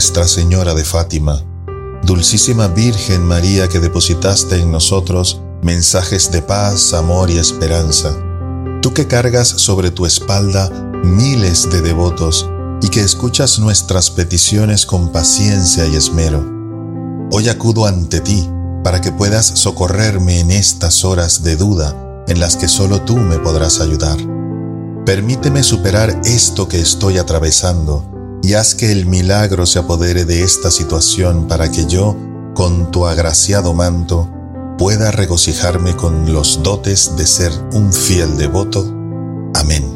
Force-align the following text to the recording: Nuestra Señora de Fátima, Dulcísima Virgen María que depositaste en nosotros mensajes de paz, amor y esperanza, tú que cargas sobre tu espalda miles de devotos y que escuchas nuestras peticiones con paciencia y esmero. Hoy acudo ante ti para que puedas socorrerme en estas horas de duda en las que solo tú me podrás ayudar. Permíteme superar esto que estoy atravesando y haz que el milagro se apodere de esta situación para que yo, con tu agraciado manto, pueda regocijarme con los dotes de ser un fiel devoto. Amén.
Nuestra 0.00 0.26
Señora 0.26 0.72
de 0.72 0.82
Fátima, 0.82 1.44
Dulcísima 2.04 2.68
Virgen 2.68 3.22
María 3.22 3.68
que 3.68 3.80
depositaste 3.80 4.56
en 4.56 4.72
nosotros 4.72 5.42
mensajes 5.60 6.32
de 6.32 6.40
paz, 6.40 6.94
amor 6.94 7.30
y 7.30 7.36
esperanza, 7.36 8.16
tú 8.80 8.94
que 8.94 9.06
cargas 9.06 9.48
sobre 9.48 9.90
tu 9.90 10.06
espalda 10.06 10.70
miles 11.04 11.68
de 11.70 11.82
devotos 11.82 12.48
y 12.80 12.88
que 12.88 13.02
escuchas 13.02 13.58
nuestras 13.58 14.08
peticiones 14.08 14.86
con 14.86 15.12
paciencia 15.12 15.86
y 15.86 15.96
esmero. 15.96 16.48
Hoy 17.30 17.50
acudo 17.50 17.84
ante 17.84 18.20
ti 18.20 18.48
para 18.82 19.02
que 19.02 19.12
puedas 19.12 19.44
socorrerme 19.44 20.40
en 20.40 20.50
estas 20.50 21.04
horas 21.04 21.42
de 21.42 21.56
duda 21.56 22.24
en 22.26 22.40
las 22.40 22.56
que 22.56 22.68
solo 22.68 23.02
tú 23.02 23.18
me 23.18 23.38
podrás 23.38 23.82
ayudar. 23.82 24.16
Permíteme 25.04 25.62
superar 25.62 26.22
esto 26.24 26.68
que 26.68 26.80
estoy 26.80 27.18
atravesando 27.18 28.09
y 28.42 28.54
haz 28.54 28.74
que 28.74 28.92
el 28.92 29.06
milagro 29.06 29.66
se 29.66 29.78
apodere 29.78 30.24
de 30.24 30.42
esta 30.42 30.70
situación 30.70 31.46
para 31.48 31.70
que 31.70 31.86
yo, 31.86 32.16
con 32.54 32.90
tu 32.90 33.06
agraciado 33.06 33.74
manto, 33.74 34.30
pueda 34.78 35.10
regocijarme 35.10 35.94
con 35.94 36.32
los 36.32 36.62
dotes 36.62 37.16
de 37.16 37.26
ser 37.26 37.52
un 37.72 37.92
fiel 37.92 38.36
devoto. 38.36 38.86
Amén. 39.54 39.89